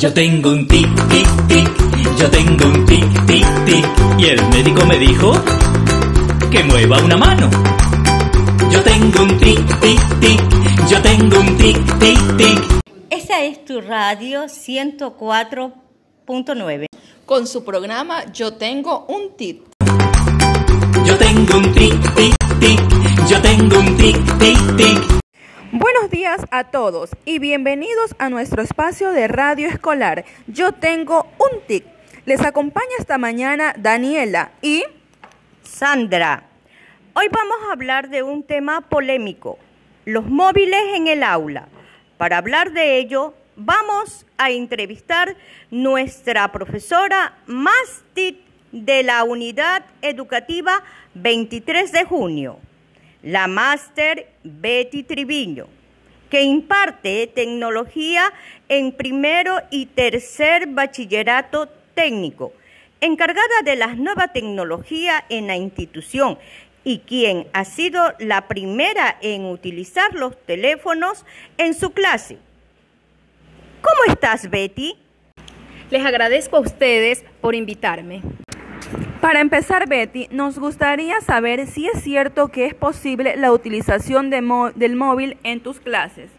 [0.00, 1.68] Yo tengo un tic, tic, tic,
[2.18, 3.84] yo tengo un tic, tic, tic.
[4.18, 5.34] Y el médico me dijo
[6.50, 7.50] que mueva una mano.
[8.70, 10.40] Yo tengo un tic, tic, tic,
[10.88, 12.62] yo tengo un tic, tic, tic.
[13.10, 16.86] Esa es tu radio 104.9.
[17.26, 19.60] Con su programa Yo tengo un tic.
[21.04, 22.80] Yo tengo un tic, tic, tic,
[23.28, 25.19] yo tengo un tic, tic, tic.
[25.72, 30.24] Buenos días a todos y bienvenidos a nuestro espacio de radio escolar.
[30.48, 31.84] Yo tengo un tic.
[32.24, 34.82] Les acompaña esta mañana Daniela y
[35.62, 36.42] Sandra.
[37.14, 39.58] Hoy vamos a hablar de un tema polémico,
[40.06, 41.68] los móviles en el aula.
[42.16, 45.36] Para hablar de ello, vamos a entrevistar
[45.70, 48.40] nuestra profesora Mastit
[48.72, 50.82] de la Unidad Educativa
[51.14, 52.58] 23 de junio,
[53.22, 55.66] la máster Betty Triviño,
[56.30, 58.32] que imparte tecnología
[58.68, 62.52] en primero y tercer bachillerato técnico,
[63.00, 66.38] encargada de las nuevas tecnologías en la institución
[66.84, 71.26] y quien ha sido la primera en utilizar los teléfonos
[71.58, 72.38] en su clase.
[73.82, 74.96] ¿Cómo estás, Betty?
[75.90, 78.22] Les agradezco a ustedes por invitarme.
[79.20, 84.40] Para empezar, Betty, nos gustaría saber si es cierto que es posible la utilización de
[84.74, 86.30] del móvil en tus clases.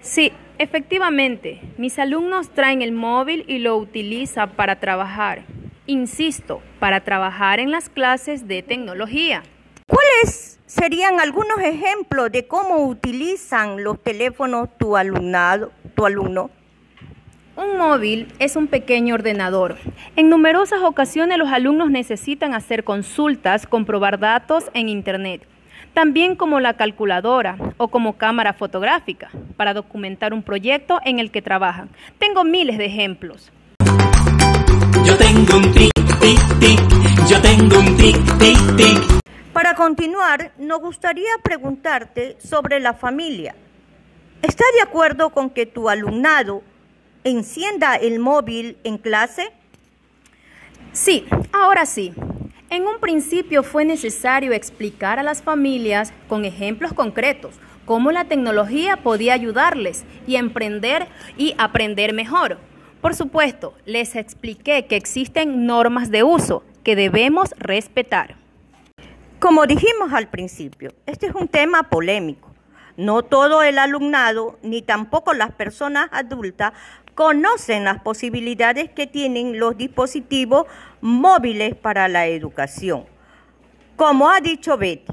[0.00, 5.42] Sí, efectivamente, mis alumnos traen el móvil y lo utilizan para trabajar.
[5.86, 9.42] Insisto, para trabajar en las clases de tecnología.
[9.86, 16.50] ¿Cuáles serían algunos ejemplos de cómo utilizan los teléfonos tu alumnado, tu alumno?
[17.58, 19.78] Un móvil es un pequeño ordenador.
[20.14, 25.42] En numerosas ocasiones los alumnos necesitan hacer consultas, comprobar datos en Internet,
[25.92, 31.42] también como la calculadora o como cámara fotográfica para documentar un proyecto en el que
[31.42, 31.88] trabajan.
[32.20, 33.50] Tengo miles de ejemplos.
[35.04, 36.80] Yo tengo un tic, tic, tic,
[37.28, 39.20] yo tengo un tic, tic, tic.
[39.52, 43.56] Para continuar, nos gustaría preguntarte sobre la familia.
[44.42, 46.62] ¿Está de acuerdo con que tu alumnado
[47.24, 49.50] encienda el móvil en clase?
[50.92, 52.12] Sí, ahora sí.
[52.70, 57.54] En un principio fue necesario explicar a las familias con ejemplos concretos
[57.88, 61.06] cómo la tecnología podía ayudarles y emprender
[61.38, 62.58] y aprender mejor.
[63.00, 68.36] Por supuesto, les expliqué que existen normas de uso que debemos respetar.
[69.38, 72.52] Como dijimos al principio, este es un tema polémico.
[72.98, 76.74] No todo el alumnado, ni tampoco las personas adultas,
[77.18, 80.66] conocen las posibilidades que tienen los dispositivos
[81.00, 83.06] móviles para la educación.
[83.96, 85.12] Como ha dicho Betty,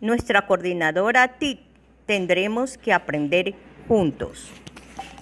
[0.00, 1.60] nuestra coordinadora TIC,
[2.06, 3.54] tendremos que aprender
[3.86, 4.48] juntos.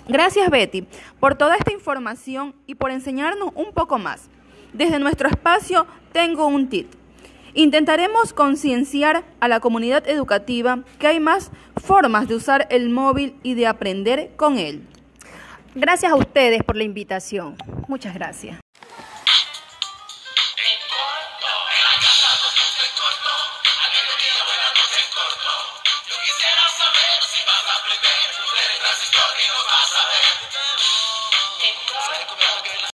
[0.06, 0.86] Gracias, Betty,
[1.18, 4.30] por toda esta información y por enseñarnos un poco más.
[4.72, 6.92] Desde nuestro espacio tengo un tip.
[7.54, 13.54] Intentaremos concienciar a la comunidad educativa que hay más formas de usar el móvil y
[13.54, 14.86] de aprender con él.
[15.74, 17.56] Gracias a ustedes por la invitación.
[17.88, 18.58] Muchas gracias.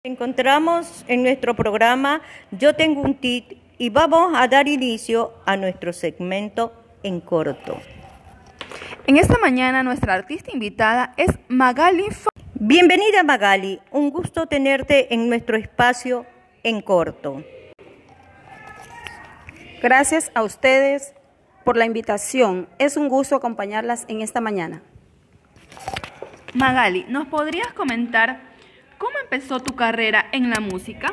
[0.03, 5.93] Encontramos en nuestro programa Yo tengo un TIC y vamos a dar inicio a nuestro
[5.93, 6.73] segmento
[7.03, 7.79] en corto.
[9.07, 12.32] En esta mañana nuestra artista invitada es Magali Fa-
[12.65, 16.25] Bienvenida Magali, un gusto tenerte en nuestro espacio
[16.63, 17.43] en corto.
[19.81, 21.13] Gracias a ustedes
[21.65, 22.69] por la invitación.
[22.79, 24.81] Es un gusto acompañarlas en esta mañana.
[26.53, 28.39] Magali, ¿nos podrías comentar
[28.97, 31.11] cómo empezó tu carrera en la música?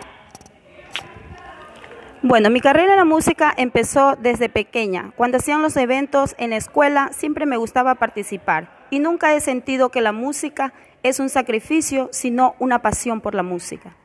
[2.22, 5.10] Bueno, mi carrera en la música empezó desde pequeña.
[5.16, 9.90] Cuando hacían los eventos en la escuela siempre me gustaba participar y nunca he sentido
[9.90, 10.72] que la música
[11.02, 13.96] es un sacrificio, sino una pasión por la música.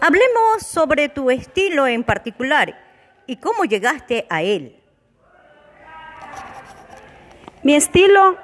[0.00, 2.78] Hablemos sobre tu estilo en particular
[3.26, 4.76] y cómo llegaste a él.
[7.62, 8.36] Mi estilo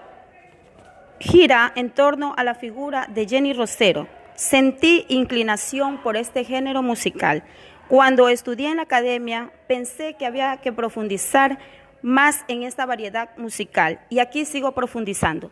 [1.19, 4.09] gira en torno a la figura de Jenny Rosero.
[4.35, 7.45] Sentí inclinación por este género musical.
[7.89, 11.59] Cuando estudié en la academia, pensé que había que profundizar
[12.03, 15.51] más en esta variedad musical y aquí sigo profundizando.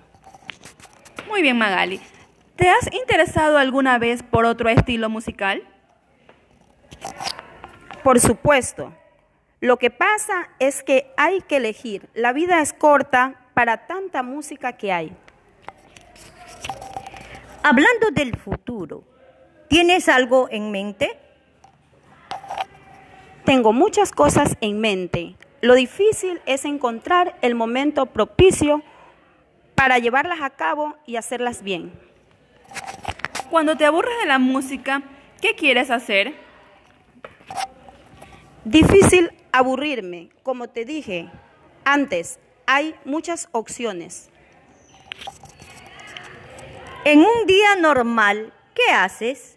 [1.29, 2.01] Muy bien, Magali.
[2.57, 5.63] ¿Te has interesado alguna vez por otro estilo musical?
[8.03, 8.93] Por supuesto.
[9.61, 12.09] Lo que pasa es que hay que elegir.
[12.15, 15.13] La vida es corta para tanta música que hay.
[17.63, 19.05] Hablando del futuro,
[19.69, 21.19] ¿tienes algo en mente?
[23.45, 25.37] Tengo muchas cosas en mente.
[25.61, 28.83] Lo difícil es encontrar el momento propicio
[29.75, 31.93] para llevarlas a cabo y hacerlas bien.
[33.51, 35.03] Cuando te aburres de la música,
[35.41, 36.35] ¿qué quieres hacer?
[38.65, 41.31] Difícil aburrirme, como te dije
[41.89, 44.29] antes, hay muchas opciones.
[47.05, 49.57] En un día normal, ¿qué haces?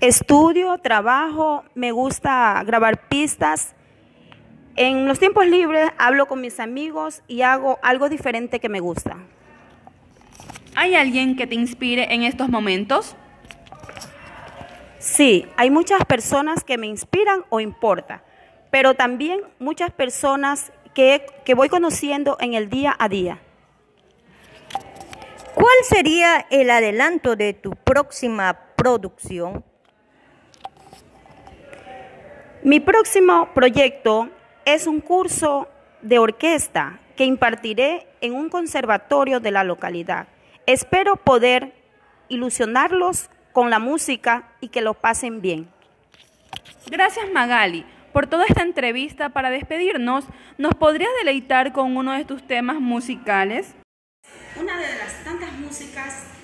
[0.00, 3.74] Estudio, trabajo, me gusta grabar pistas.
[4.76, 9.16] En los tiempos libres hablo con mis amigos y hago algo diferente que me gusta.
[10.74, 13.16] ¿Hay alguien que te inspire en estos momentos?
[14.98, 18.20] Sí, hay muchas personas que me inspiran o importan,
[18.70, 23.38] pero también muchas personas que, que voy conociendo en el día a día.
[25.54, 29.64] ¿Cuál sería el adelanto de tu próxima producción?
[32.62, 34.28] Mi próximo proyecto
[34.66, 35.68] es un curso
[36.02, 40.28] de orquesta que impartiré en un conservatorio de la localidad.
[40.66, 41.72] Espero poder
[42.28, 45.70] ilusionarlos con la música y que lo pasen bien.
[46.90, 49.28] Gracias Magali por toda esta entrevista.
[49.28, 50.24] Para despedirnos,
[50.58, 53.74] ¿nos podrías deleitar con uno de tus temas musicales?
[54.60, 56.35] Una de las tantas músicas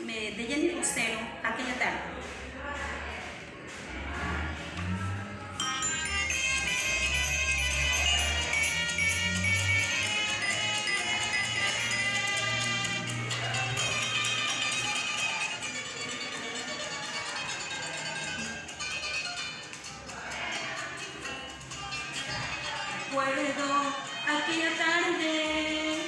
[23.12, 23.68] Recuerdo
[24.26, 25.98] aquella tarde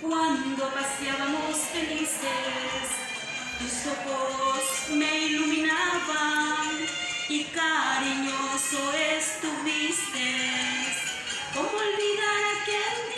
[0.00, 2.86] cuando paseábamos felices,
[3.58, 6.86] tus ojos me iluminaban
[7.28, 10.28] y cariñoso estuviste.
[11.54, 13.17] ¿Cómo olvidar aquel día,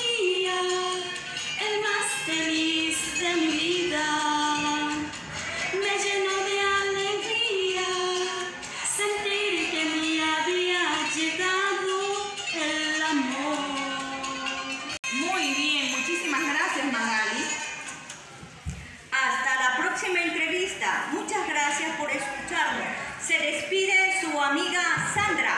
[24.50, 24.82] amiga
[25.14, 25.54] Sandra.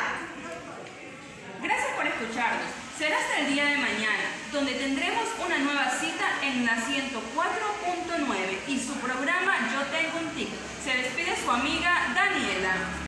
[1.62, 2.68] Gracias por escucharnos.
[2.98, 8.78] Será hasta el día de mañana, donde tendremos una nueva cita en la 104.9 y
[8.78, 10.50] su programa Yo Tengo un Tic.
[10.84, 12.74] Se despide su amiga Daniela.